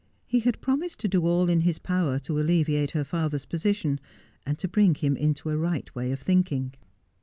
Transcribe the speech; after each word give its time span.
He 0.25 0.39
had 0.39 0.61
promised 0.61 0.99
to 1.01 1.07
do 1.07 1.27
all 1.27 1.47
in 1.47 1.59
his 1.59 1.77
power 1.77 2.17
to 2.21 2.39
alleviate 2.39 2.89
her 2.89 3.03
father's 3.03 3.45
position, 3.45 3.99
and 4.47 4.57
to 4.57 4.67
bring 4.67 4.95
him 4.95 5.15
into 5.15 5.51
a 5.51 5.57
right 5.57 5.93
way 5.93 6.11
of 6.11 6.19
thinking. 6.19 6.73